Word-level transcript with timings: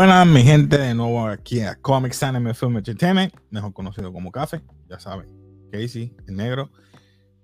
Buenas, 0.00 0.26
mi 0.26 0.42
gente, 0.42 0.78
de 0.78 0.94
nuevo 0.94 1.26
aquí 1.26 1.60
a 1.60 1.74
Comics 1.74 2.22
Anime 2.22 2.54
Film 2.54 2.78
Entertainment, 2.78 3.34
mejor 3.50 3.74
conocido 3.74 4.10
como 4.10 4.32
Café, 4.32 4.62
ya 4.88 4.98
saben, 4.98 5.26
Casey, 5.70 6.16
el 6.26 6.36
negro. 6.36 6.70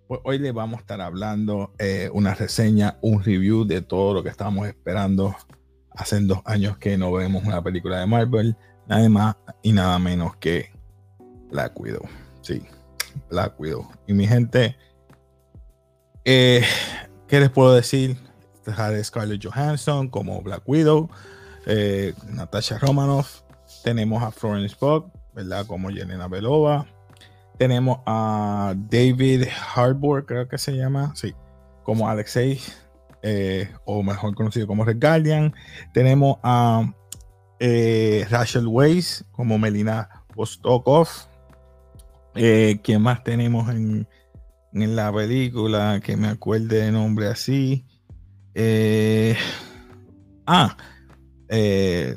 Pues 0.09 0.23
hoy 0.25 0.39
les 0.39 0.55
vamos 0.55 0.79
a 0.79 0.81
estar 0.81 1.03
hablando 1.03 1.75
eh, 1.79 2.09
una 2.15 2.33
reseña, 2.33 2.97
un 3.03 3.23
review 3.23 3.67
de 3.67 3.83
todo 3.83 4.15
lo 4.15 4.23
que 4.23 4.31
estábamos 4.31 4.67
esperando. 4.67 5.37
Hace 5.91 6.19
dos 6.21 6.39
años 6.47 6.79
que 6.79 6.97
no 6.97 7.13
vemos 7.13 7.45
una 7.45 7.63
película 7.63 8.01
de 8.01 8.07
Marvel, 8.07 8.57
nada 8.89 9.07
más 9.11 9.37
y 9.63 9.73
nada 9.73 9.99
menos 9.99 10.35
que 10.37 10.71
Black 11.51 11.79
Widow. 11.79 12.09
Sí, 12.41 12.63
Black 13.29 13.61
Widow. 13.61 13.87
Y 14.07 14.15
mi 14.15 14.27
gente, 14.27 14.79
eh, 16.25 16.65
¿qué 17.29 17.39
les 17.39 17.51
puedo 17.51 17.75
decir? 17.75 18.17
de 18.65 19.05
Scarlett 19.05 19.45
Johansson 19.45 20.09
como 20.09 20.41
Black 20.41 20.63
Widow, 20.67 21.11
eh, 21.67 22.15
Natasha 22.29 22.79
Romanoff, 22.79 23.43
tenemos 23.85 24.23
a 24.23 24.31
Florence 24.31 24.77
Pugh, 24.77 25.11
¿verdad? 25.35 25.67
Como 25.67 25.91
Yelena 25.91 26.29
Belova, 26.29 26.87
tenemos 27.59 27.99
a 28.07 28.75
David 28.77 29.45
Harbour, 29.75 30.25
creo 30.27 30.49
que 30.49 30.59
se 30.59 30.77
llama, 30.77 31.13
sí, 31.15 31.35
como 31.83 32.09
Alexei, 32.09 32.61
eh, 33.23 33.71
o 33.85 34.03
mejor 34.03 34.35
conocido 34.35 34.67
como 34.67 34.85
Red 34.85 35.01
Guardian, 35.01 35.55
tenemos 35.93 36.39
a 36.43 36.93
eh, 37.59 38.27
Rachel 38.31 38.67
Weisz 38.67 39.25
como 39.33 39.59
Melina 39.59 40.09
Vostokov, 40.35 41.09
¿quién 42.35 43.01
más 43.03 43.25
tenemos 43.25 43.69
en, 43.71 44.07
en 44.73 44.97
la 44.97 45.13
película 45.13 46.01
que 46.03 46.17
me 46.17 46.29
acuerde 46.29 46.85
de 46.85 46.93
nombre 46.93 47.29
así? 47.29 47.87
Eh, 48.59 49.37
ah, 50.47 50.75
eh, 51.49 52.17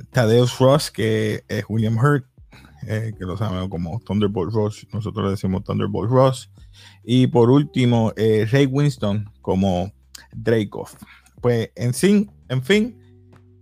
Ross, 0.59 0.91
que 0.91 1.43
es 1.47 1.65
William 1.67 1.97
Hurt, 1.97 2.25
eh, 2.87 3.13
que 3.17 3.25
lo 3.25 3.37
sabemos 3.37 3.69
como 3.69 3.99
Thunderbolt 3.99 4.53
Ross, 4.53 4.87
nosotros 4.93 5.25
le 5.25 5.31
decimos 5.31 5.63
Thunderbolt 5.63 6.09
Ross. 6.09 6.51
Y 7.03 7.27
por 7.27 7.49
último, 7.49 8.13
eh, 8.15 8.47
Ray 8.49 8.65
Winston 8.65 9.29
como 9.41 9.91
Dracoff. 10.33 10.95
Pues 11.41 11.71
en 11.75 11.93
fin, 11.93 12.31
en 12.49 12.63
fin, 12.63 12.97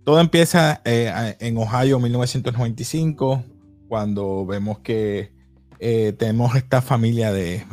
todo 0.04 0.20
empieza 0.20 0.80
en 0.84 1.56
Ohio 1.58 1.98
1995, 1.98 3.44
cuando 3.88 4.46
vemos 4.46 4.80
que 4.80 5.32
tenemos 5.78 6.56
esta 6.56 6.82
familia 6.82 7.32
de, 7.32 7.64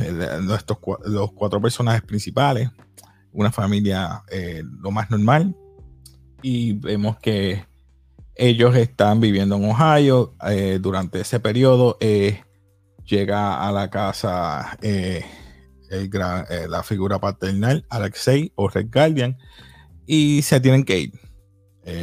nuestros, 0.43 0.77
los 1.05 1.31
cuatro 1.31 1.61
personajes 1.61 2.03
principales, 2.03 2.69
una 3.35 3.51
familia 3.51 4.23
eh, 4.31 4.63
lo 4.81 4.91
más 4.91 5.11
normal. 5.11 5.55
Y 6.41 6.73
vemos 6.73 7.17
que 7.17 7.63
ellos 8.36 8.75
están 8.75 9.19
viviendo 9.19 9.55
en 9.55 9.66
Ohio. 9.66 10.36
Eh, 10.47 10.80
durante 10.81 11.22
ese 11.22 11.39
periodo 11.39 11.97
eh, 12.00 12.41
llega 13.05 13.67
a 13.67 13.72
la 13.72 13.89
casa 13.89 14.78
la 16.69 16.83
figura 16.83 17.19
paternal, 17.19 17.86
Alexei 17.89 18.52
o 18.56 18.67
Red 18.67 18.88
Guardian, 18.91 19.38
y 20.06 20.41
se 20.41 20.59
tienen 20.59 20.83
que 20.83 21.00
ir. 21.00 21.11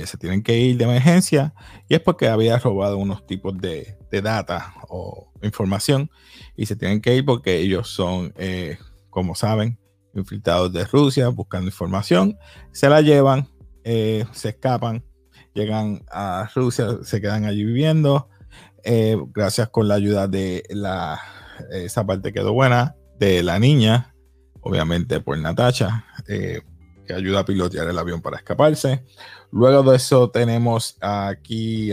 se 0.06 0.16
tienen 0.16 0.42
que 0.42 0.58
ir 0.58 0.76
de 0.76 0.84
emergencia 0.84 1.52
y 1.88 1.94
es 1.94 2.00
porque 2.00 2.28
había 2.28 2.56
robado 2.58 2.98
unos 2.98 3.26
tipos 3.26 3.58
de, 3.58 3.98
de 4.10 4.22
data 4.22 4.74
o 4.88 5.32
información 5.42 6.08
y 6.56 6.66
se 6.66 6.76
tienen 6.76 7.00
que 7.00 7.16
ir 7.16 7.24
porque 7.24 7.58
ellos 7.58 7.88
son, 7.88 8.32
como 9.10 9.34
saben, 9.34 9.78
infiltrados 10.14 10.72
de 10.72 10.84
Rusia 10.84 11.28
buscando 11.28 11.66
información, 11.66 12.38
se 12.72 12.88
la 12.88 13.00
llevan, 13.00 13.48
eh, 13.84 14.24
se 14.32 14.50
escapan, 14.50 15.04
llegan 15.54 16.04
a 16.10 16.50
Rusia, 16.54 16.98
se 17.02 17.20
quedan 17.20 17.44
allí 17.44 17.64
viviendo. 17.64 18.28
Eh, 18.84 19.16
gracias 19.32 19.68
con 19.68 19.88
la 19.88 19.94
ayuda 19.94 20.26
de 20.26 20.64
la, 20.70 21.20
esa 21.70 22.04
parte 22.04 22.32
quedó 22.32 22.52
buena, 22.52 22.96
de 23.18 23.42
la 23.42 23.58
niña, 23.58 24.14
obviamente 24.60 25.20
por 25.20 25.38
Natasha, 25.38 26.04
eh, 26.26 26.62
que 27.06 27.14
ayuda 27.14 27.40
a 27.40 27.44
pilotear 27.44 27.88
el 27.88 27.98
avión 27.98 28.20
para 28.20 28.38
escaparse. 28.38 29.04
Luego 29.52 29.88
de 29.90 29.96
eso 29.96 30.30
tenemos 30.30 30.96
aquí 31.00 31.92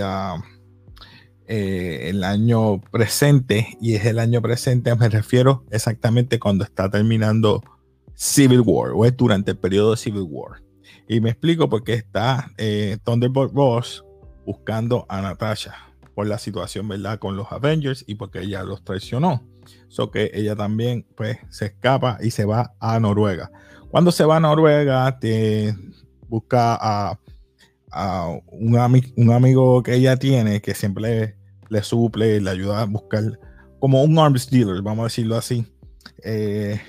el 1.47 2.23
año 2.23 2.81
presente, 2.91 3.77
y 3.81 3.95
es 3.95 4.05
el 4.05 4.19
año 4.19 4.41
presente, 4.41 4.95
me 4.95 5.09
refiero 5.09 5.65
exactamente 5.69 6.39
cuando 6.39 6.63
está 6.63 6.89
terminando 6.89 7.61
Civil 8.15 8.61
War 8.65 8.91
o 8.93 9.05
es 9.05 9.15
durante 9.15 9.51
el 9.51 9.57
periodo 9.57 9.91
de 9.91 9.97
Civil 9.97 10.25
War. 10.27 10.61
Y 11.07 11.22
me 11.22 11.31
explico 11.31 11.69
por 11.69 11.83
qué 11.83 11.94
está 11.94 12.51
eh, 12.57 12.97
Thunderbolt 13.03 13.53
Ross 13.53 14.05
buscando 14.45 15.05
a 15.09 15.22
Natasha 15.22 15.75
por 16.16 16.27
la 16.27 16.38
situación, 16.38 16.88
¿verdad? 16.88 17.17
Con 17.19 17.38
los 17.38 17.51
Avengers 17.51 18.03
y 18.07 18.16
porque 18.16 18.41
ella 18.41 18.63
los 18.63 18.83
traicionó. 18.83 19.44
So 19.88 20.11
que 20.11 20.31
ella 20.33 20.55
también, 20.55 21.05
pues, 21.16 21.38
se 21.50 21.67
escapa 21.67 22.17
y 22.22 22.31
se 22.31 22.45
va 22.45 22.73
a 22.79 23.00
Noruega. 23.00 23.51
Cuando 23.89 24.11
se 24.11 24.25
va 24.25 24.38
a 24.38 24.39
Noruega, 24.39 25.19
te 25.19 25.75
busca 26.27 26.77
a, 26.79 27.17
un, 28.51 29.01
un, 29.16 29.31
amigo 29.31 29.81
que 29.81 29.95
ella 29.95 30.16
tiene 30.17 30.61
que 30.61 30.75
siempre 30.75 31.35
le, 31.69 31.83
suple, 31.83 32.39
le 32.39 32.50
ayuda 32.50 32.81
a 32.81 32.85
buscar 32.85 33.39
como 33.79 34.03
un 34.03 34.19
arms 34.19 34.50
dealer, 34.50 34.81
vamos 34.81 35.00
a 35.00 35.03
decirlo 35.06 35.38
así. 35.38 35.66
Eh, 36.23 36.79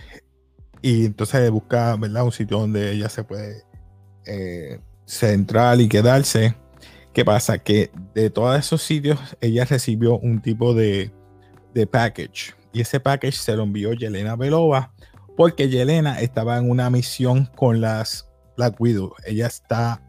y 0.83 1.07
entonces 1.07 1.51
busca, 1.51 1.97
¿verdad? 1.97 2.25
Un 2.25 2.33
sitio 2.33 2.59
donde 2.59 2.93
ella 2.93 3.09
se 3.09 3.25
puede 3.25 3.63
eh, 4.27 4.81
centrar 5.07 5.81
y 5.81 5.89
quedarse. 5.89 6.55
¿Qué 7.13 7.25
pasa? 7.25 7.59
Que 7.59 7.91
de 8.15 8.31
todos 8.31 8.59
esos 8.59 8.83
sitios 8.83 9.19
ella 9.41 9.65
recibió 9.65 10.19
un 10.19 10.41
tipo 10.41 10.75
de, 10.75 11.13
de 11.75 11.87
package. 11.87 12.55
Y 12.73 12.81
ese 12.81 13.01
package 13.01 13.37
se 13.37 13.57
lo 13.57 13.65
envió 13.65 13.93
Yelena 13.93 14.37
Belova 14.37 14.93
porque 15.37 15.69
Yelena 15.69 16.21
estaba 16.21 16.59
en 16.59 16.71
una 16.71 16.91
misión 16.91 17.47
con 17.57 17.81
las 17.81 18.29
Black 18.57 18.81
Widow. 18.81 19.15
Ella 19.27 19.47
está 19.47 20.03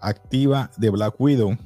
activa 0.00 0.70
de 0.76 0.90
Black 0.90 1.14
Widow. 1.18 1.56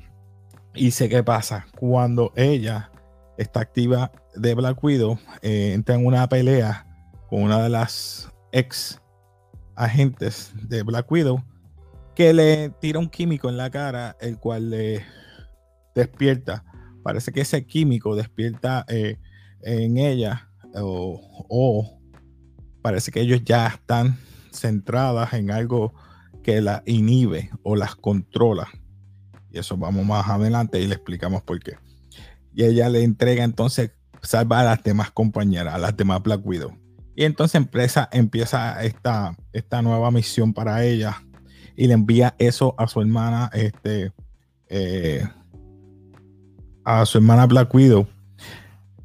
Y 0.75 0.92
sé 0.92 1.08
qué 1.08 1.22
pasa. 1.22 1.66
Cuando 1.78 2.32
ella 2.37 2.91
está 3.37 3.60
activa 3.60 4.10
de 4.34 4.54
Black 4.54 4.82
Widow, 4.82 5.19
eh, 5.42 5.72
entra 5.75 5.97
en 5.97 6.06
una 6.06 6.28
pelea 6.28 6.87
con 7.28 7.42
una 7.42 7.62
de 7.62 7.69
las 7.69 8.31
ex 8.52 9.00
agentes 9.81 10.53
de 10.69 10.83
Black 10.83 11.11
Widow 11.11 11.43
que 12.15 12.35
le 12.35 12.69
tira 12.81 12.99
un 12.99 13.09
químico 13.09 13.49
en 13.49 13.57
la 13.57 13.71
cara, 13.71 14.17
el 14.21 14.39
cual 14.39 14.71
le 14.71 15.05
despierta. 15.95 16.65
Parece 17.03 17.33
que 17.33 17.41
ese 17.41 17.65
químico 17.65 18.15
despierta 18.15 18.85
eh, 18.89 19.19
en 19.63 19.97
ella 19.97 20.49
o, 20.75 21.99
parece 22.83 23.11
que 23.11 23.21
ellos 23.21 23.43
ya 23.45 23.69
están 23.69 24.19
centradas 24.53 25.33
en 25.33 25.51
algo 25.51 25.95
que 26.43 26.61
la 26.61 26.83
inhibe 26.87 27.51
o 27.62 27.75
las 27.75 27.97
controla. 27.97 28.69
Y 29.51 29.59
eso 29.59 29.77
vamos 29.77 30.05
más 30.05 30.29
adelante 30.29 30.81
y 30.81 30.87
le 30.87 30.95
explicamos 30.95 31.43
por 31.43 31.59
qué. 31.61 31.79
Y 32.55 32.65
ella 32.65 32.89
le 32.89 33.03
entrega 33.03 33.45
entonces 33.45 33.93
salva 34.23 34.61
a 34.61 34.65
las 34.65 34.83
demás 34.83 35.11
compañeras, 35.11 35.75
a 35.75 35.79
las 35.79 35.97
demás 35.97 36.23
Black 36.23 36.45
Widow. 36.45 36.77
Y 37.20 37.25
entonces 37.25 37.56
empresa, 37.56 38.08
empieza 38.12 38.82
esta, 38.82 39.37
esta 39.52 39.82
nueva 39.82 40.11
misión 40.11 40.55
para 40.55 40.87
ella 40.87 41.22
y 41.76 41.87
le 41.87 41.93
envía 41.93 42.34
eso 42.38 42.75
a 42.78 42.88
su 42.88 43.02
hermana, 43.02 43.50
este, 43.52 44.11
eh, 44.70 45.28
a 46.82 47.05
su 47.05 47.19
hermana 47.19 47.44
Black 47.44 47.75
Widow, 47.75 48.06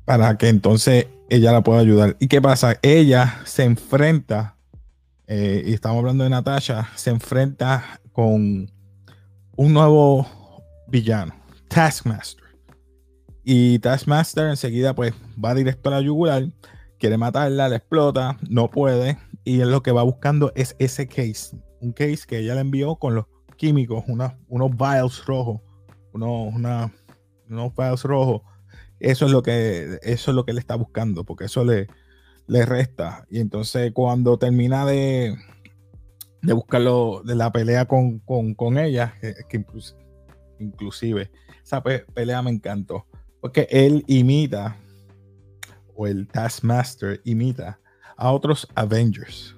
para 0.05 0.37
que 0.37 0.47
entonces 0.47 1.07
ella 1.29 1.51
la 1.51 1.61
pueda 1.61 1.81
ayudar. 1.81 2.15
¿Y 2.21 2.29
qué 2.29 2.41
pasa? 2.41 2.79
Ella 2.81 3.41
se 3.43 3.65
enfrenta, 3.65 4.55
eh, 5.27 5.63
y 5.65 5.73
estamos 5.73 5.97
hablando 5.97 6.23
de 6.23 6.29
Natasha, 6.29 6.87
se 6.95 7.09
enfrenta 7.09 7.99
con 8.13 8.71
un 9.57 9.73
nuevo 9.73 10.25
villano, 10.87 11.35
Taskmaster. 11.67 12.45
Y 13.43 13.77
Taskmaster 13.79 14.47
enseguida 14.47 14.95
pues 14.95 15.13
va 15.37 15.53
directo 15.53 15.89
a 15.89 15.95
la 15.95 16.01
yugular 16.01 16.45
quiere 16.99 17.17
matarla, 17.17 17.69
la 17.69 17.75
explota, 17.75 18.37
no 18.49 18.69
puede, 18.69 19.17
y 19.43 19.61
él 19.61 19.71
lo 19.71 19.83
que 19.83 19.91
va 19.91 20.03
buscando 20.03 20.51
es 20.55 20.75
ese 20.79 21.07
case, 21.07 21.57
un 21.81 21.91
case 21.91 22.25
que 22.27 22.39
ella 22.39 22.55
le 22.55 22.61
envió 22.61 22.95
con 22.95 23.15
los 23.15 23.25
químicos, 23.57 24.03
unos 24.07 24.77
vials 24.77 25.25
rojos, 25.25 25.61
unos, 26.13 26.53
una, 26.53 26.93
unos 27.49 27.75
vials 27.75 28.03
rojos. 28.03 28.41
Eso 28.99 29.25
es 29.25 29.31
lo 29.31 29.43
que 29.43 29.99
eso 30.03 30.31
es 30.31 30.35
lo 30.35 30.45
que 30.45 30.51
él 30.51 30.57
está 30.57 30.75
buscando, 30.75 31.25
porque 31.25 31.45
eso 31.45 31.63
le, 31.63 31.87
le 32.47 32.65
resta. 32.65 33.25
Y 33.29 33.39
entonces 33.39 33.91
cuando 33.93 34.37
termina 34.37 34.85
de, 34.85 35.35
de 36.41 36.53
buscarlo, 36.53 37.21
de 37.23 37.35
la 37.35 37.51
pelea 37.51 37.85
con, 37.85 38.21
ella, 38.77 39.13
que, 39.49 39.65
inclusive 40.59 41.31
esa 41.63 41.81
pelea 41.83 42.41
me 42.41 42.51
encantó, 42.51 43.05
porque 43.41 43.67
él 43.69 44.03
imita 44.07 44.77
o 45.95 46.07
el 46.07 46.27
Taskmaster 46.27 47.21
imita 47.23 47.79
a 48.17 48.31
otros 48.31 48.67
Avengers. 48.75 49.55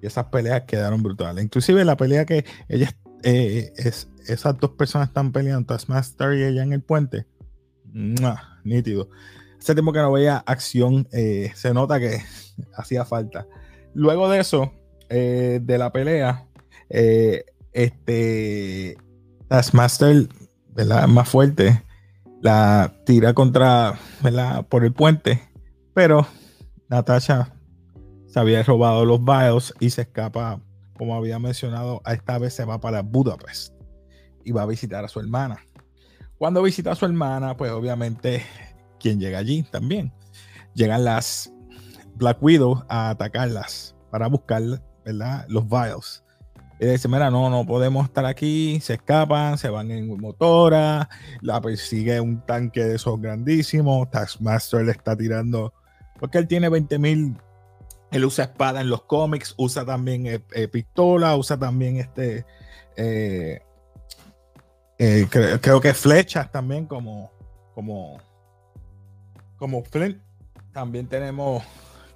Y 0.00 0.06
esas 0.06 0.26
peleas 0.26 0.62
quedaron 0.62 1.02
brutales. 1.02 1.44
Inclusive 1.44 1.84
la 1.84 1.96
pelea 1.96 2.24
que 2.24 2.44
ella 2.68 2.90
eh, 3.22 3.72
es, 3.76 4.08
esas 4.26 4.58
dos 4.58 4.70
personas 4.70 5.08
están 5.08 5.32
peleando, 5.32 5.66
Taskmaster 5.66 6.34
y 6.34 6.44
ella 6.44 6.62
en 6.62 6.72
el 6.72 6.82
puente. 6.82 7.26
Nítido. 8.64 9.08
Hace 9.58 9.74
tiempo 9.74 9.92
que 9.92 10.00
no 10.00 10.12
veía 10.12 10.38
acción, 10.38 11.06
eh, 11.12 11.52
se 11.54 11.72
nota 11.72 12.00
que 12.00 12.20
hacía 12.76 13.04
falta. 13.04 13.46
Luego 13.94 14.28
de 14.28 14.40
eso, 14.40 14.72
eh, 15.08 15.60
de 15.62 15.78
la 15.78 15.92
pelea, 15.92 16.46
este 16.88 18.96
Taskmaster, 19.48 20.28
¿verdad? 20.74 21.06
Más 21.06 21.28
fuerte, 21.28 21.82
la 22.40 22.92
tira 23.06 23.34
contra, 23.34 23.98
¿verdad? 24.20 24.66
Por 24.66 24.84
el 24.84 24.92
puente, 24.92 25.51
pero 25.94 26.26
Natasha 26.88 27.52
se 28.26 28.40
había 28.40 28.62
robado 28.62 29.04
los 29.04 29.24
vials 29.24 29.74
y 29.80 29.90
se 29.90 30.02
escapa, 30.02 30.60
como 30.96 31.14
había 31.14 31.38
mencionado, 31.38 32.00
a 32.04 32.14
esta 32.14 32.38
vez 32.38 32.54
se 32.54 32.64
va 32.64 32.80
para 32.80 33.02
Budapest 33.02 33.74
y 34.44 34.52
va 34.52 34.62
a 34.62 34.66
visitar 34.66 35.04
a 35.04 35.08
su 35.08 35.20
hermana. 35.20 35.58
Cuando 36.38 36.62
visita 36.62 36.92
a 36.92 36.94
su 36.94 37.04
hermana, 37.04 37.56
pues 37.56 37.70
obviamente, 37.70 38.44
¿quién 38.98 39.20
llega 39.20 39.38
allí 39.38 39.62
también? 39.62 40.12
Llegan 40.74 41.04
las 41.04 41.52
Black 42.16 42.42
Widow 42.42 42.84
a 42.88 43.10
atacarlas 43.10 43.94
para 44.10 44.26
buscar, 44.26 44.62
¿verdad? 45.04 45.44
Los 45.48 45.68
vials. 45.68 46.24
Y 46.80 46.86
dice, 46.86 47.06
mira, 47.06 47.30
no, 47.30 47.48
no 47.48 47.64
podemos 47.64 48.06
estar 48.06 48.26
aquí, 48.26 48.80
se 48.80 48.94
escapan, 48.94 49.56
se 49.56 49.68
van 49.68 49.92
en 49.92 50.20
motora, 50.20 51.08
la 51.40 51.60
persigue 51.60 52.20
un 52.20 52.44
tanque 52.44 52.82
de 52.82 52.96
esos 52.96 53.20
grandísimos, 53.20 54.10
Taskmaster 54.10 54.84
le 54.84 54.90
está 54.90 55.16
tirando, 55.16 55.72
porque 56.22 56.38
él 56.38 56.46
tiene 56.46 56.68
20 56.68 57.00
mil, 57.00 57.36
él 58.12 58.24
usa 58.24 58.44
espada 58.44 58.80
en 58.80 58.88
los 58.88 59.02
cómics, 59.02 59.54
usa 59.56 59.84
también 59.84 60.24
eh, 60.28 60.40
eh, 60.52 60.68
pistola, 60.68 61.34
usa 61.34 61.58
también 61.58 61.96
este, 61.96 62.46
eh, 62.96 63.60
creo, 65.60 65.80
que 65.80 65.94
flechas 65.94 66.52
también 66.52 66.86
como, 66.86 67.32
como, 67.74 68.20
como 69.56 69.82
Flint. 69.82 70.18
También 70.72 71.08
tenemos 71.08 71.64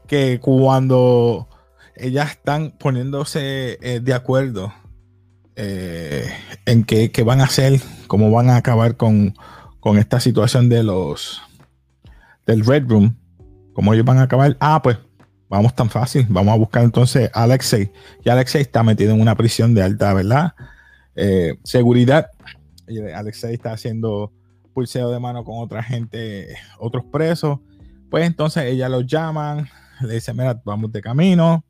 que 0.07 0.39
cuando 0.39 1.49
ellas 1.97 2.31
están 2.31 2.71
poniéndose 2.79 4.01
de 4.01 4.15
acuerdo 4.15 4.73
en 5.57 6.85
qué, 6.85 7.11
van 7.25 7.41
a 7.41 7.47
hacer, 7.47 7.81
cómo 8.07 8.31
van 8.31 8.51
a 8.51 8.57
acabar 8.57 8.97
con, 8.97 9.35
esta 9.99 10.21
situación 10.21 10.69
de 10.69 10.85
los 10.85 11.43
del 12.47 12.65
Red 12.65 12.87
Room, 12.87 13.17
cómo 13.77 13.93
ellos 13.93 14.07
van 14.07 14.17
a 14.17 14.23
acabar. 14.23 14.57
Ah, 14.59 14.81
pues 14.83 14.97
vamos 15.51 15.75
tan 15.75 15.91
fácil, 15.91 16.27
vamos 16.31 16.55
a 16.55 16.57
buscar 16.57 16.83
entonces 16.83 17.31
a 17.35 17.43
Alexei. 17.43 17.93
Y 18.25 18.31
Alexei 18.31 18.63
está 18.63 18.83
metido 18.83 19.13
en 19.13 19.21
una 19.21 19.37
prisión 19.37 19.75
de 19.75 19.83
alta, 19.83 20.15
¿verdad? 20.15 20.55
Eh, 21.15 21.59
seguridad. 21.63 22.31
Alexei 23.15 23.53
está 23.53 23.73
haciendo 23.73 24.33
pulseo 24.73 25.11
de 25.11 25.21
mano 25.21 25.45
con 25.45 25.63
otra 25.63 25.83
gente, 25.83 26.57
otros 26.79 27.05
presos. 27.13 27.59
Pues 28.11 28.27
entonces 28.27 28.65
ella 28.65 28.89
los 28.89 29.07
llaman, 29.07 29.69
le 30.01 30.15
dice, 30.15 30.33
mira, 30.33 30.59
vamos 30.65 30.91
de 30.91 31.03
camino. 31.03 31.63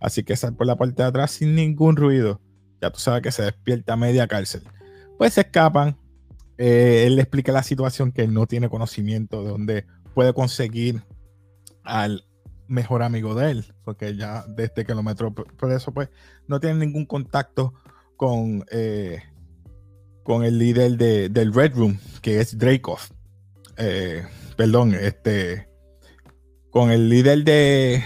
Así 0.00 0.24
que 0.24 0.34
sal 0.34 0.56
por 0.56 0.66
la 0.66 0.74
parte 0.74 1.00
de 1.00 1.08
atrás 1.08 1.30
sin 1.30 1.54
ningún 1.54 1.94
ruido. 1.94 2.40
Ya 2.80 2.90
tú 2.90 2.98
sabes 2.98 3.22
que 3.22 3.30
se 3.30 3.44
despierta 3.44 3.96
media 3.96 4.26
cárcel. 4.26 4.62
Pues 5.16 5.34
se 5.34 5.42
escapan. 5.42 5.96
Eh, 6.58 7.04
él 7.06 7.14
le 7.14 7.22
explica 7.22 7.52
la 7.52 7.62
situación 7.62 8.10
que 8.10 8.26
no 8.26 8.46
tiene 8.46 8.68
conocimiento 8.68 9.44
de 9.44 9.50
dónde 9.50 9.86
puede 10.12 10.34
conseguir 10.34 11.02
al 11.84 12.24
mejor 12.68 13.02
amigo 13.02 13.34
de 13.34 13.50
él, 13.50 13.74
porque 13.84 14.16
ya 14.16 14.44
desde 14.48 14.84
que 14.84 14.94
lo 14.94 15.02
metió 15.02 15.32
eso 15.72 15.92
pues 15.92 16.08
no 16.46 16.60
tiene 16.60 16.86
ningún 16.86 17.06
contacto 17.06 17.74
con, 18.16 18.64
eh, 18.70 19.22
con 20.22 20.44
el 20.44 20.58
líder 20.58 20.96
de, 20.96 21.28
del 21.28 21.52
Red 21.52 21.74
Room, 21.74 21.98
que 22.22 22.40
es 22.40 22.56
Dracov. 22.56 23.00
Eh, 23.76 24.24
perdón, 24.56 24.94
este, 24.94 25.68
con 26.70 26.90
el 26.90 27.08
líder 27.08 27.44
de, 27.44 28.02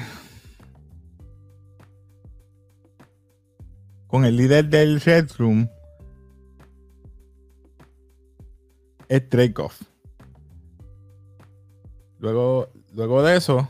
con 4.06 4.24
el 4.24 4.36
líder 4.36 4.68
del 4.68 5.00
Red 5.00 5.30
Room 5.38 5.68
es 9.08 9.28
Luego, 12.18 12.70
luego 12.96 13.22
de 13.22 13.36
eso, 13.36 13.68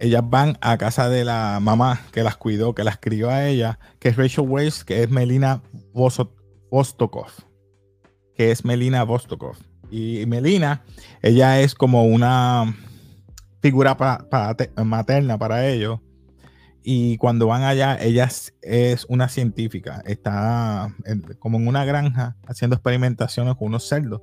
ellas 0.00 0.22
van 0.24 0.56
a 0.62 0.78
casa 0.78 1.08
de 1.08 1.24
la 1.24 1.58
mamá 1.60 2.00
que 2.10 2.22
las 2.22 2.36
cuidó, 2.36 2.74
que 2.74 2.84
las 2.84 2.96
crió 2.96 3.30
a 3.30 3.46
ella, 3.46 3.78
que 3.98 4.08
es 4.08 4.16
Rachel 4.16 4.48
Weisz, 4.48 4.82
que 4.82 5.02
es 5.02 5.10
Melina 5.10 5.62
Vostokov. 5.92 7.28
Que 8.34 8.50
es 8.50 8.64
Melina 8.64 9.04
Vostokov. 9.04 9.56
Y 9.90 10.24
Melina, 10.26 10.82
ella 11.20 11.60
es 11.60 11.74
como 11.74 12.04
una 12.04 12.74
figura 13.60 13.96
materna 14.82 15.36
para 15.36 15.68
ellos 15.68 16.00
y 16.82 17.18
cuando 17.18 17.46
van 17.46 17.62
allá, 17.62 17.98
ella 18.00 18.28
es 18.62 19.04
una 19.10 19.28
científica, 19.28 20.02
está 20.06 20.94
como 21.38 21.58
en 21.58 21.68
una 21.68 21.84
granja 21.84 22.36
haciendo 22.46 22.76
experimentaciones 22.76 23.54
con 23.56 23.68
unos 23.68 23.86
cerdos. 23.86 24.22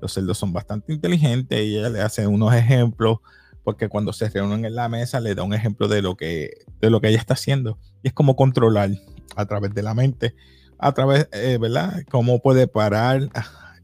Los 0.00 0.12
cerdos 0.12 0.38
son 0.38 0.52
bastante 0.52 0.92
inteligentes 0.92 1.58
y 1.60 1.78
ella 1.78 1.88
le 1.88 2.00
hace 2.00 2.26
unos 2.26 2.54
ejemplos, 2.54 3.18
porque 3.62 3.88
cuando 3.88 4.12
se 4.12 4.28
reúnen 4.28 4.64
en 4.64 4.74
la 4.74 4.88
mesa 4.88 5.20
le 5.20 5.34
da 5.34 5.42
un 5.42 5.54
ejemplo 5.54 5.88
de 5.88 6.02
lo 6.02 6.16
que, 6.16 6.50
de 6.80 6.90
lo 6.90 7.00
que 7.00 7.08
ella 7.08 7.18
está 7.18 7.34
haciendo. 7.34 7.78
Y 8.02 8.08
es 8.08 8.14
como 8.14 8.36
controlar 8.36 8.90
a 9.36 9.46
través 9.46 9.74
de 9.74 9.82
la 9.82 9.94
mente, 9.94 10.34
a 10.78 10.92
través, 10.92 11.28
eh, 11.32 11.58
¿verdad? 11.60 12.02
Cómo 12.10 12.40
puede 12.40 12.66
parar 12.66 13.30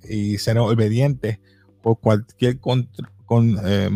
y 0.08 0.38
ser 0.38 0.58
obediente 0.58 1.40
por 1.82 1.98
cualquier 1.98 2.58
con, 2.60 2.88
eh, 3.64 3.90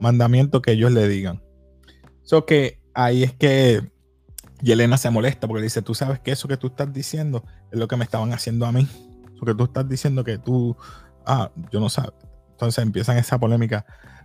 mandamiento 0.00 0.62
que 0.62 0.72
ellos 0.72 0.92
le 0.92 1.06
digan. 1.08 1.42
So 2.22 2.46
que 2.46 2.80
ahí 2.94 3.22
es 3.24 3.34
que 3.34 3.90
Yelena 4.62 4.96
se 4.96 5.10
molesta 5.10 5.48
porque 5.48 5.62
dice, 5.62 5.82
tú 5.82 5.94
sabes 5.94 6.20
que 6.20 6.32
eso 6.32 6.48
que 6.48 6.56
tú 6.56 6.68
estás 6.68 6.92
diciendo 6.92 7.44
es 7.70 7.78
lo 7.78 7.88
que 7.88 7.96
me 7.96 8.04
estaban 8.04 8.32
haciendo 8.32 8.66
a 8.66 8.72
mí. 8.72 8.86
Lo 9.34 9.46
que 9.46 9.54
tú 9.54 9.64
estás 9.64 9.88
diciendo 9.88 10.22
que 10.22 10.38
tú, 10.38 10.76
ah, 11.26 11.50
yo 11.70 11.80
no 11.80 11.88
sé. 11.88 12.02
Entonces 12.52 12.82
empiezan 12.82 13.16
esa 13.16 13.38
polémica 13.38 13.84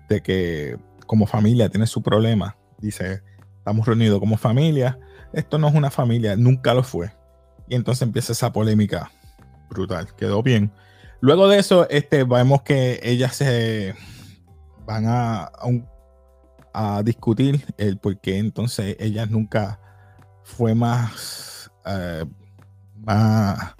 de 0.09 0.21
que 0.21 0.77
como 1.05 1.27
familia 1.27 1.69
tiene 1.69 1.87
su 1.87 2.01
problema. 2.01 2.57
Dice, 2.79 3.21
estamos 3.57 3.85
reunidos 3.85 4.19
como 4.19 4.37
familia. 4.37 4.99
Esto 5.33 5.57
no 5.57 5.67
es 5.67 5.75
una 5.75 5.91
familia, 5.91 6.35
nunca 6.35 6.73
lo 6.73 6.83
fue. 6.83 7.11
Y 7.67 7.75
entonces 7.75 8.01
empieza 8.01 8.33
esa 8.33 8.51
polémica 8.51 9.11
brutal. 9.69 10.13
Quedó 10.15 10.43
bien. 10.43 10.71
Luego 11.21 11.47
de 11.47 11.59
eso, 11.59 11.89
este, 11.89 12.23
vemos 12.23 12.61
que 12.61 12.99
ellas 13.03 13.35
se 13.35 13.95
van 14.85 15.05
a, 15.07 15.51
a 16.73 17.01
discutir 17.03 17.65
el 17.77 17.97
por 17.97 18.19
qué 18.19 18.37
entonces 18.37 18.95
ella 18.99 19.25
nunca 19.25 19.79
fue 20.43 20.75
más, 20.75 21.71
eh, 21.85 22.25
más, 22.97 23.75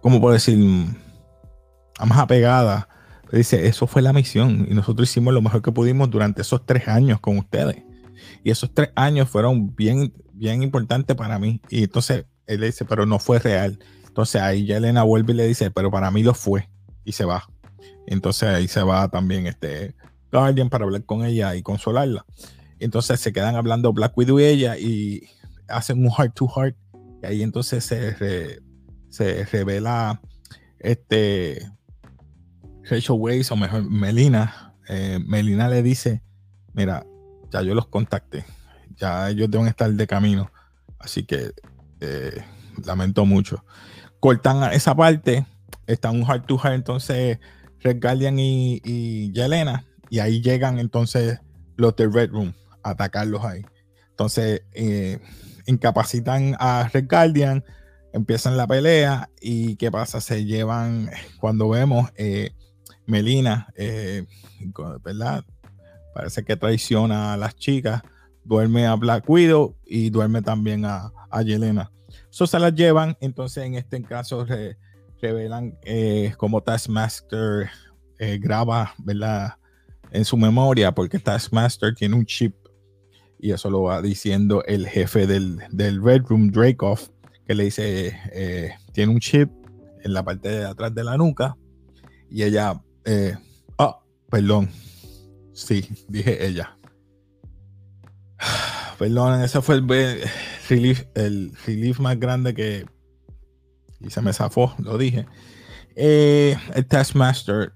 ¿cómo 0.00 0.20
puedo 0.20 0.34
decir? 0.34 0.58
Más 2.06 2.18
apegada. 2.18 2.88
Dice, 3.32 3.66
eso 3.68 3.86
fue 3.86 4.02
la 4.02 4.12
misión 4.12 4.66
y 4.68 4.74
nosotros 4.74 5.08
hicimos 5.08 5.32
lo 5.32 5.40
mejor 5.40 5.62
que 5.62 5.70
pudimos 5.70 6.10
durante 6.10 6.42
esos 6.42 6.66
tres 6.66 6.88
años 6.88 7.20
con 7.20 7.38
ustedes. 7.38 7.82
Y 8.42 8.50
esos 8.50 8.74
tres 8.74 8.90
años 8.96 9.28
fueron 9.28 9.74
bien, 9.76 10.12
bien 10.32 10.62
importantes 10.62 11.14
para 11.16 11.38
mí. 11.38 11.60
Y 11.68 11.84
entonces 11.84 12.26
él 12.46 12.60
le 12.60 12.66
dice, 12.66 12.84
pero 12.84 13.06
no 13.06 13.18
fue 13.20 13.38
real. 13.38 13.78
Entonces 14.06 14.42
ahí 14.42 14.66
ya 14.66 14.78
Elena 14.78 15.04
vuelve 15.04 15.32
y 15.32 15.36
le 15.36 15.46
dice, 15.46 15.70
pero 15.70 15.90
para 15.90 16.10
mí 16.10 16.24
lo 16.24 16.34
fue. 16.34 16.68
Y 17.04 17.12
se 17.12 17.24
va. 17.24 17.44
Entonces 18.06 18.48
ahí 18.48 18.66
se 18.66 18.82
va 18.82 19.08
también 19.08 19.46
este 19.46 19.94
Guardian 20.32 20.68
para 20.68 20.84
hablar 20.84 21.04
con 21.04 21.24
ella 21.24 21.54
y 21.54 21.62
consolarla. 21.62 22.24
Entonces 22.80 23.20
se 23.20 23.32
quedan 23.32 23.54
hablando 23.54 23.92
Black 23.92 24.16
Widow 24.16 24.40
y 24.40 24.44
ella 24.44 24.76
y 24.76 25.28
hacen 25.68 26.04
un 26.04 26.10
heart 26.10 26.34
to 26.34 26.48
heart. 26.48 26.76
Y 27.22 27.26
ahí 27.26 27.42
entonces 27.42 27.84
se, 27.84 28.60
se 29.08 29.44
revela 29.44 30.20
este 30.80 31.70
Rachel 32.90 33.16
Weisz 33.18 33.50
o 33.52 33.56
mejor 33.56 33.88
Melina. 33.88 34.74
Eh, 34.88 35.18
Melina 35.24 35.68
le 35.68 35.82
dice: 35.82 36.22
Mira, 36.72 37.06
ya 37.50 37.62
yo 37.62 37.74
los 37.74 37.86
contacté, 37.86 38.44
ya 38.96 39.30
ellos 39.30 39.50
deben 39.50 39.68
estar 39.68 39.90
de 39.90 40.06
camino. 40.06 40.50
Así 40.98 41.24
que 41.24 41.52
eh, 42.00 42.44
lamento 42.84 43.24
mucho. 43.24 43.64
Cortan 44.18 44.72
esa 44.72 44.94
parte, 44.94 45.46
está 45.86 46.10
un 46.10 46.24
heart 46.24 46.46
to 46.46 46.58
heart 46.58 46.74
entonces 46.74 47.38
Red 47.80 48.00
Guardian 48.02 48.38
y, 48.38 48.80
y 48.84 49.32
Yelena 49.32 49.84
y 50.10 50.18
ahí 50.18 50.42
llegan 50.42 50.78
entonces 50.78 51.38
los 51.76 51.96
de 51.96 52.08
Red 52.08 52.30
Room 52.30 52.52
a 52.82 52.90
atacarlos 52.90 53.44
ahí. 53.44 53.64
Entonces 54.10 54.62
eh, 54.72 55.18
incapacitan 55.66 56.56
a 56.58 56.90
Red 56.92 57.06
Guardian, 57.08 57.64
empiezan 58.12 58.56
la 58.56 58.66
pelea 58.66 59.30
y 59.40 59.76
¿qué 59.76 59.90
pasa? 59.90 60.20
Se 60.20 60.44
llevan, 60.44 61.10
cuando 61.38 61.68
vemos 61.68 62.10
eh, 62.16 62.50
Melina, 63.10 63.68
eh, 63.76 64.24
¿verdad? 65.04 65.44
Parece 66.14 66.44
que 66.44 66.56
traiciona 66.56 67.34
a 67.34 67.36
las 67.36 67.54
chicas, 67.56 68.02
duerme 68.44 68.86
a 68.86 68.94
Black 68.94 69.28
Widow 69.28 69.76
y 69.84 70.10
duerme 70.10 70.42
también 70.42 70.84
a, 70.84 71.12
a 71.30 71.42
Yelena. 71.42 71.90
Eso 72.30 72.46
se 72.46 72.58
las 72.58 72.74
llevan, 72.74 73.16
entonces 73.20 73.64
en 73.64 73.74
este 73.74 74.02
caso 74.02 74.46
revelan 75.20 75.78
eh, 75.82 76.32
cómo 76.36 76.62
Taskmaster 76.62 77.70
eh, 78.18 78.38
graba, 78.38 78.94
¿verdad? 78.98 79.54
En 80.12 80.24
su 80.24 80.36
memoria, 80.36 80.92
porque 80.92 81.18
Taskmaster 81.18 81.94
tiene 81.94 82.16
un 82.16 82.24
chip 82.24 82.54
y 83.38 83.52
eso 83.52 83.70
lo 83.70 83.82
va 83.82 84.02
diciendo 84.02 84.62
el 84.64 84.86
jefe 84.86 85.26
del, 85.26 85.60
del 85.70 86.02
Red 86.02 86.24
Room, 86.28 86.50
Dracoff, 86.50 87.08
que 87.46 87.54
le 87.54 87.64
dice, 87.64 88.18
eh, 88.32 88.74
tiene 88.92 89.12
un 89.12 89.20
chip 89.20 89.50
en 90.02 90.12
la 90.12 90.22
parte 90.22 90.48
de 90.48 90.64
atrás 90.64 90.94
de 90.94 91.04
la 91.04 91.16
nuca 91.16 91.56
y 92.30 92.42
ella, 92.42 92.80
eh, 93.04 93.36
oh, 93.76 94.02
perdón, 94.28 94.70
sí, 95.52 95.88
dije 96.08 96.46
ella. 96.46 96.76
Perdón, 98.98 99.40
ese 99.40 99.62
fue 99.62 99.76
el 99.76 99.88
relief, 100.68 101.04
el 101.14 101.52
relief 101.64 101.98
más 102.00 102.20
grande 102.20 102.52
que 102.52 102.84
se 104.08 104.20
me 104.20 104.32
zafó, 104.32 104.74
lo 104.78 104.98
dije. 104.98 105.26
Eh, 105.96 106.56
el 106.74 106.86
Taskmaster 106.86 107.72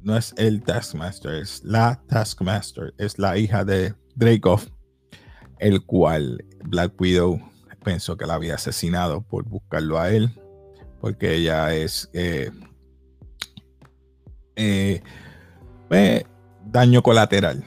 no 0.00 0.16
es 0.16 0.34
el 0.36 0.62
Taskmaster, 0.62 1.34
es 1.34 1.62
la 1.64 2.00
Taskmaster, 2.08 2.94
es 2.98 3.18
la 3.18 3.36
hija 3.36 3.64
de 3.64 3.94
Dracoff, 4.14 4.68
el 5.58 5.84
cual 5.84 6.44
Black 6.64 7.00
Widow 7.00 7.40
pensó 7.84 8.16
que 8.16 8.26
la 8.26 8.34
había 8.34 8.54
asesinado 8.54 9.22
por 9.22 9.44
buscarlo 9.44 9.98
a 9.98 10.10
él, 10.10 10.30
porque 11.00 11.34
ella 11.34 11.74
es 11.74 12.10
eh, 12.12 12.50
eh, 14.58 16.24
daño 16.66 17.02
colateral 17.02 17.64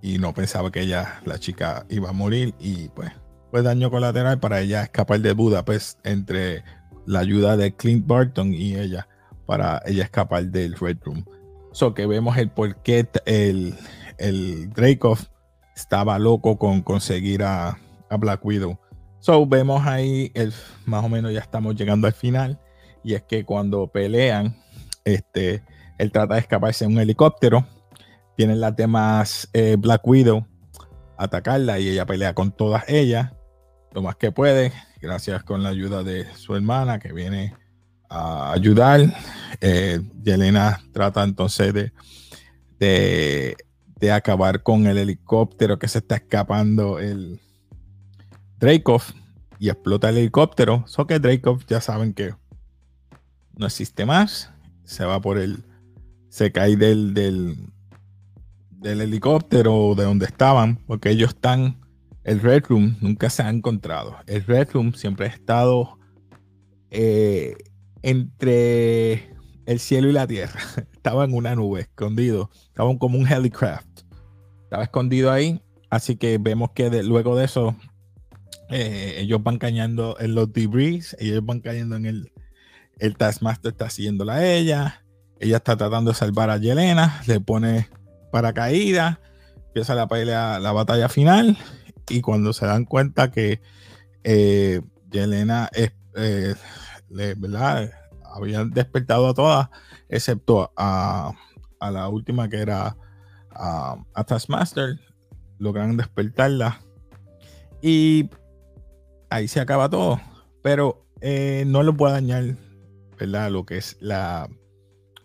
y 0.00 0.18
no 0.18 0.32
pensaba 0.32 0.70
que 0.70 0.82
ella, 0.82 1.20
la 1.24 1.38
chica, 1.38 1.84
iba 1.88 2.10
a 2.10 2.12
morir 2.12 2.54
y 2.60 2.88
pues 2.90 3.10
fue 3.50 3.62
daño 3.62 3.90
colateral 3.90 4.38
para 4.38 4.60
ella 4.60 4.82
escapar 4.82 5.20
de 5.20 5.32
Budapest 5.32 5.98
entre 6.06 6.62
la 7.06 7.20
ayuda 7.20 7.56
de 7.56 7.74
Clint 7.74 8.06
Barton 8.06 8.52
y 8.52 8.76
ella 8.76 9.08
para 9.46 9.82
ella 9.86 10.04
escapar 10.04 10.44
del 10.44 10.74
Red 10.74 10.98
Room. 11.02 11.24
So 11.72 11.94
que 11.94 12.06
vemos 12.06 12.36
el 12.36 12.50
por 12.50 12.76
qué 12.82 13.08
el, 13.24 13.74
el 14.18 14.70
Dracoff 14.70 15.26
estaba 15.74 16.18
loco 16.18 16.58
con 16.58 16.82
conseguir 16.82 17.42
a, 17.42 17.78
a, 18.10 18.16
Black 18.16 18.44
Widow. 18.44 18.78
So 19.20 19.46
vemos 19.46 19.86
ahí, 19.86 20.30
el, 20.34 20.52
más 20.84 21.04
o 21.04 21.08
menos 21.08 21.32
ya 21.32 21.40
estamos 21.40 21.74
llegando 21.76 22.06
al 22.06 22.12
final. 22.12 22.60
Y 23.02 23.14
es 23.14 23.22
que 23.22 23.44
cuando 23.44 23.86
pelean, 23.86 24.56
este, 25.04 25.62
él 25.98 26.12
trata 26.12 26.34
de 26.34 26.40
escaparse 26.40 26.84
en 26.84 26.92
un 26.92 26.98
helicóptero. 27.00 27.66
Tienen 28.36 28.60
las 28.60 28.74
demás 28.76 29.48
eh, 29.52 29.76
Black 29.78 30.06
Widow 30.06 30.46
atacarla 31.16 31.78
y 31.78 31.88
ella 31.88 32.06
pelea 32.06 32.34
con 32.34 32.52
todas 32.52 32.84
ellas 32.88 33.32
lo 33.92 34.02
más 34.02 34.16
que 34.16 34.32
puede, 34.32 34.72
gracias 35.00 35.42
con 35.44 35.62
la 35.62 35.70
ayuda 35.70 36.02
de 36.02 36.26
su 36.34 36.54
hermana 36.54 36.98
que 36.98 37.12
viene 37.12 37.54
a 38.08 38.52
ayudar. 38.52 39.00
Eh, 39.60 40.00
Yelena 40.22 40.80
trata 40.92 41.24
entonces 41.24 41.72
de, 42.78 43.56
de, 43.98 44.12
acabar 44.12 44.62
con 44.62 44.86
el 44.86 44.98
helicóptero 44.98 45.78
que 45.78 45.88
se 45.88 45.98
está 45.98 46.16
escapando 46.16 46.98
el 46.98 47.40
Dracov 48.58 49.02
y 49.58 49.68
explota 49.70 50.10
el 50.10 50.18
helicóptero. 50.18 50.84
So 50.86 51.06
que 51.06 51.18
Dracov 51.18 51.64
ya 51.66 51.80
saben 51.80 52.14
que 52.14 52.34
no 53.56 53.66
existe 53.66 54.06
más. 54.06 54.50
Se 54.84 55.04
va 55.04 55.20
por 55.20 55.38
el. 55.38 55.64
Se 56.28 56.52
cae 56.52 56.76
del, 56.76 57.14
del, 57.14 57.70
helicóptero 58.82 59.94
de 59.96 60.04
donde 60.04 60.26
estaban, 60.26 60.76
porque 60.86 61.10
ellos 61.10 61.30
están 61.30 61.78
el 62.28 62.42
Red 62.42 62.64
Room 62.68 62.98
nunca 63.00 63.30
se 63.30 63.42
ha 63.42 63.48
encontrado. 63.48 64.16
El 64.26 64.44
Red 64.44 64.68
Room 64.74 64.92
siempre 64.92 65.24
ha 65.24 65.30
estado 65.30 65.98
eh, 66.90 67.56
entre 68.02 69.34
el 69.64 69.78
cielo 69.78 70.10
y 70.10 70.12
la 70.12 70.26
tierra. 70.26 70.60
Estaba 70.92 71.24
en 71.24 71.32
una 71.32 71.54
nube, 71.54 71.80
escondido. 71.80 72.50
Estaba 72.66 72.94
como 72.98 73.18
un 73.18 73.26
helicraft. 73.26 74.02
Estaba 74.64 74.82
escondido 74.82 75.32
ahí. 75.32 75.62
Así 75.88 76.16
que 76.16 76.36
vemos 76.36 76.72
que 76.72 77.02
luego 77.02 77.34
de 77.34 77.46
eso, 77.46 77.74
eh, 78.68 79.14
ellos 79.20 79.42
van 79.42 79.56
cayendo 79.56 80.14
en 80.20 80.34
los 80.34 80.52
debris. 80.52 81.16
Ellos 81.18 81.44
van 81.46 81.60
cayendo 81.60 81.96
en 81.96 82.04
el. 82.04 82.32
El 82.98 83.16
Taskmaster 83.16 83.72
está 83.72 83.88
siguiéndola 83.88 84.34
a 84.34 84.46
ella. 84.46 85.02
Ella 85.40 85.58
está 85.58 85.76
tratando 85.76 86.10
de 86.10 86.16
salvar 86.16 86.50
a 86.50 86.58
Yelena. 86.58 87.22
Le 87.26 87.40
pone 87.40 87.88
paracaídas. 88.30 89.18
Empieza 89.68 89.94
la 89.94 90.08
pelea, 90.08 90.58
la 90.58 90.72
batalla 90.72 91.08
final 91.08 91.56
y 92.08 92.20
cuando 92.20 92.52
se 92.52 92.66
dan 92.66 92.84
cuenta 92.84 93.30
que 93.30 93.60
eh, 94.24 94.80
Yelena 95.10 95.70
eh, 95.74 96.54
¿verdad? 97.08 97.90
habían 98.24 98.70
despertado 98.70 99.28
a 99.28 99.34
todas, 99.34 99.68
excepto 100.08 100.72
a, 100.76 101.32
la 101.80 102.08
última 102.08 102.48
que 102.48 102.58
era 102.58 102.96
a, 103.50 104.24
Taskmaster, 104.26 104.98
logran 105.58 105.96
despertarla 105.96 106.80
y 107.80 108.28
ahí 109.30 109.48
se 109.48 109.60
acaba 109.60 109.88
todo. 109.88 110.20
Pero 110.62 111.06
eh, 111.20 111.64
no 111.66 111.82
lo 111.82 111.96
puede 111.96 112.14
dañar, 112.14 112.56
¿verdad? 113.18 113.50
Lo 113.50 113.64
que 113.64 113.78
es 113.78 113.96
la 114.00 114.48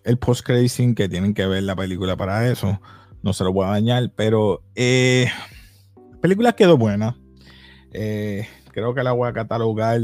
el 0.03 0.17
post 0.17 0.45
credit 0.45 0.95
que 0.95 1.09
tienen 1.09 1.33
que 1.33 1.45
ver 1.45 1.63
la 1.63 1.75
película 1.75 2.15
para 2.15 2.49
eso. 2.49 2.79
No 3.21 3.33
se 3.33 3.43
lo 3.43 3.53
puede 3.53 3.71
dañar, 3.71 4.11
pero 4.15 4.63
eh, 4.75 5.27
película 6.21 6.53
quedó 6.53 6.77
buena. 6.77 7.17
Eh, 7.91 8.47
creo 8.71 8.93
que 8.93 9.03
la 9.03 9.13
voy 9.13 9.29
a 9.29 9.33
catalogar 9.33 10.01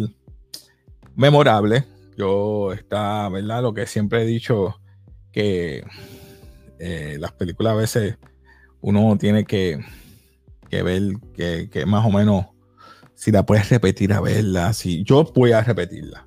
memorable. 1.16 1.86
Yo 2.18 2.74
está, 2.74 3.28
¿verdad? 3.30 3.62
Lo 3.62 3.74
que 3.74 3.86
siempre 3.86 4.24
he 4.24 4.26
dicho, 4.26 4.80
que 5.32 5.84
eh, 6.80 7.18
las 7.20 7.32
películas 7.34 7.74
a 7.74 7.78
veces 7.78 8.18
uno 8.82 9.18
tiene 9.18 9.46
que, 9.46 9.80
ver 10.72 11.14
que, 11.34 11.86
más 11.86 12.06
o 12.06 12.10
menos 12.10 12.46
si 13.16 13.32
la 13.32 13.46
puedes 13.46 13.70
repetir 13.70 14.14
a 14.14 14.22
verla. 14.22 14.72
Si 14.74 15.04
yo 15.04 15.24
voy 15.36 15.52
a 15.52 15.62
repetirla. 15.62 16.26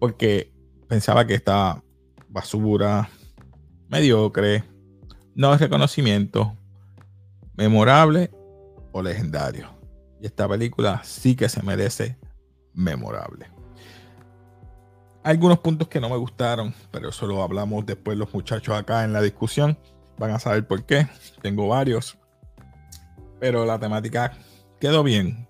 Porque 0.00 0.52
pensaba 0.88 1.26
que 1.26 1.34
esta 1.34 1.82
basura, 2.34 3.08
mediocre, 3.88 4.64
no 5.36 5.54
es 5.54 5.60
reconocimiento, 5.60 6.56
memorable 7.56 8.32
o 8.90 9.00
legendario. 9.00 9.70
Y 10.20 10.26
esta 10.26 10.48
película 10.48 11.00
sí 11.04 11.36
que 11.36 11.48
se 11.48 11.62
merece 11.62 12.18
memorable. 12.74 13.46
Algunos 15.22 15.60
puntos 15.60 15.86
que 15.86 16.00
no 16.00 16.10
me 16.10 16.16
gustaron, 16.16 16.74
pero 16.90 17.10
eso 17.10 17.26
lo 17.26 17.40
hablamos 17.40 17.86
después 17.86 18.18
los 18.18 18.34
muchachos 18.34 18.76
acá 18.76 19.04
en 19.04 19.12
la 19.12 19.22
discusión. 19.22 19.78
Van 20.18 20.32
a 20.32 20.40
saber 20.40 20.66
por 20.66 20.84
qué. 20.84 21.06
Tengo 21.40 21.68
varios. 21.68 22.18
Pero 23.38 23.64
la 23.64 23.78
temática 23.78 24.32
quedó 24.80 25.04
bien. 25.04 25.48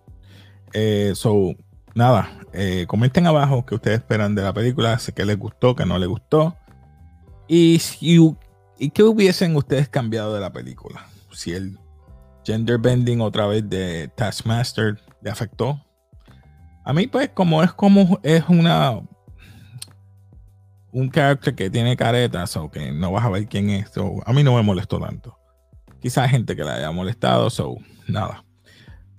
Eh, 0.75 1.13
so, 1.15 1.55
nada, 1.95 2.29
eh, 2.53 2.85
comenten 2.87 3.27
abajo 3.27 3.65
qué 3.65 3.75
ustedes 3.75 3.99
esperan 3.99 4.35
de 4.35 4.43
la 4.43 4.53
película, 4.53 5.01
que 5.15 5.25
les 5.25 5.39
gustó, 5.39 5.75
que 5.75 5.87
no 5.87 5.99
les 5.99 6.09
gustó. 6.09 6.57
Y, 7.47 7.81
y 8.79 8.91
qué 8.91 9.03
hubiesen 9.03 9.55
ustedes 9.57 9.89
cambiado 9.89 10.35
de 10.35 10.41
la 10.41 10.53
película. 10.53 11.07
Si 11.33 11.53
el 11.53 11.79
gender 12.45 12.79
bending 12.79 13.21
otra 13.21 13.47
vez 13.47 13.69
de 13.69 14.09
Taskmaster 14.17 15.01
le 15.23 15.31
afectó. 15.31 15.81
A 16.85 16.93
mí, 16.93 17.07
pues, 17.07 17.31
como 17.31 17.63
es 17.63 17.73
como 17.73 18.21
es 18.23 18.45
una 18.49 19.01
un 20.93 21.09
carácter 21.09 21.57
que 21.57 21.71
tiene 21.71 21.97
caretas 21.97 22.57
o 22.57 22.71
que 22.71 22.93
no 22.93 23.11
vas 23.11 23.25
a 23.25 23.31
ver 23.31 23.49
quién 23.49 23.69
es, 23.71 23.91
a 24.25 24.33
mí 24.33 24.45
no 24.45 24.55
me 24.55 24.63
molestó 24.63 25.01
tanto. 25.01 25.37
Quizás 26.01 26.31
gente 26.31 26.55
que 26.55 26.63
la 26.63 26.77
haya 26.77 26.93
molestado, 26.93 27.51
so 27.51 27.77
nada. 28.07 28.45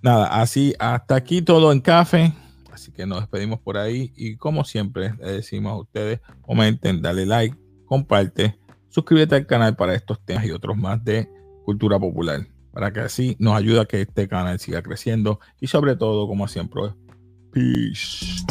Nada, 0.02 0.40
así 0.40 0.74
hasta 0.80 1.16
aquí 1.16 1.42
todo 1.42 1.72
en 1.72 1.82
café. 1.82 2.32
Así 2.72 2.92
que 2.92 3.06
nos 3.06 3.22
despedimos 3.22 3.60
por 3.60 3.78
ahí. 3.78 4.14
Y 4.16 4.38
como 4.38 4.64
siempre, 4.64 5.16
le 5.20 5.32
decimos 5.34 5.74
a 5.74 5.78
ustedes: 5.78 6.22
comenten, 6.42 7.02
dale 7.02 7.26
like, 7.26 7.58
comparte, 7.86 8.58
suscríbete 8.90 9.36
al 9.36 9.48
canal 9.48 9.76
para 9.76 9.96
estos 9.96 10.20
temas 10.24 10.46
y 10.46 10.52
otros 10.52 10.78
más 10.78 11.04
de 11.04 11.30
cultura 11.64 12.00
popular 12.00 12.48
para 12.76 12.92
que 12.92 13.00
así 13.00 13.38
nos 13.40 13.56
ayude 13.56 13.80
a 13.80 13.86
que 13.86 14.02
este 14.02 14.28
canal 14.28 14.60
siga 14.60 14.84
creciendo 14.84 15.40
y 15.62 15.68
sobre 15.68 15.96
todo, 15.96 16.28
como 16.28 16.46
siempre, 16.46 16.82
peace. 17.50 18.44